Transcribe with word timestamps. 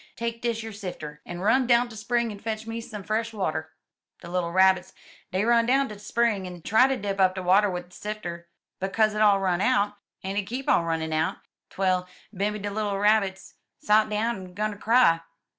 Take 0.15 0.41
dish 0.41 0.63
yer 0.63 0.71
sifter, 0.71 1.21
en 1.27 1.41
run 1.41 1.67
down't 1.67 1.91
de 1.91 1.95
spring 1.95 2.31
en 2.31 2.39
fetch 2.39 2.65
me 2.65 2.81
some 2.81 3.03
fresh 3.03 3.33
water/* 3.33 3.69
'*De 4.21 4.31
little 4.31 4.51
Rabbits, 4.51 4.93
dey 5.31 5.45
run 5.45 5.67
down 5.67 5.87
t* 5.89 5.93
de 5.93 5.99
spring 5.99 6.47
en 6.47 6.63
try 6.63 6.87
ter 6.87 6.97
dip 6.97 7.19
up 7.19 7.35
de 7.35 7.43
water 7.43 7.69
wid 7.69 7.89
de 7.89 7.95
sifter, 7.95 8.49
but 8.79 8.93
co*s 8.93 9.11
hit 9.11 9.21
all 9.21 9.39
run 9.39 9.61
out, 9.61 9.93
en 10.23 10.37
hit 10.37 10.47
keep 10.47 10.67
on 10.67 10.85
runnin' 10.85 11.13
out, 11.13 11.37
twell 11.69 12.07
bimeby 12.33 12.63
de 12.63 12.71
little 12.71 12.97
Rabbits 12.97 13.53
sot 13.77 14.09
down 14.09 14.37
en 14.37 14.53
'gun 14.55 14.71
ter 14.71 14.77
cry. 14.79 15.19